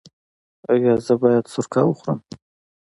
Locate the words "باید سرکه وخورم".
1.21-2.19